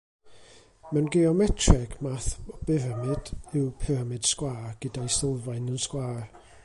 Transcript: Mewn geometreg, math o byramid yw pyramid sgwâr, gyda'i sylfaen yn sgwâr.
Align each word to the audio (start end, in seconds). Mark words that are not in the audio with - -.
Mewn 0.91 1.09
geometreg, 1.15 1.91
math 2.07 2.31
o 2.53 2.55
byramid 2.69 3.29
yw 3.59 3.67
pyramid 3.85 4.27
sgwâr, 4.31 4.75
gyda'i 4.87 5.15
sylfaen 5.19 5.71
yn 5.77 5.83
sgwâr. 5.89 6.19